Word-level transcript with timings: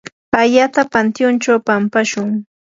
ayata 0.41 0.81
pantyunchaw 0.91 1.57
pampashun. 1.67 2.29